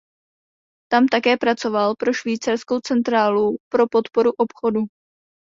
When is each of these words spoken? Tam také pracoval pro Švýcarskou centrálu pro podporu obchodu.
Tam 0.91 1.07
také 1.07 1.37
pracoval 1.37 1.95
pro 1.95 2.13
Švýcarskou 2.13 2.79
centrálu 2.79 3.57
pro 3.69 3.87
podporu 3.87 4.31
obchodu. 4.31 4.79